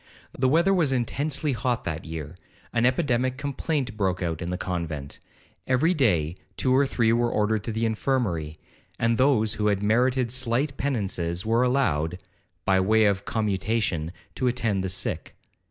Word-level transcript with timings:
The 0.35 0.49
weather 0.49 0.73
was 0.73 0.91
intensely 0.91 1.51
hot 1.53 1.83
that 1.83 2.05
year—an 2.05 2.87
epidemic 2.87 3.37
complaint 3.37 3.95
broke 3.95 4.23
out 4.23 4.41
in 4.41 4.49
the 4.49 4.57
convent—every 4.57 5.93
day 5.93 6.37
two 6.57 6.75
or 6.75 6.87
three 6.87 7.13
were 7.13 7.29
ordered 7.29 7.63
to 7.65 7.71
the 7.71 7.85
infirmary, 7.85 8.57
and 8.97 9.19
those 9.19 9.53
who 9.53 9.67
had 9.67 9.83
merited 9.83 10.31
slight 10.31 10.75
penances 10.75 11.45
were 11.45 11.61
allowed, 11.61 12.17
by 12.65 12.79
way 12.79 13.05
of 13.05 13.25
commutation, 13.25 14.11
to 14.33 14.47
attend 14.47 14.83
the 14.83 14.89
sick. 14.89 15.35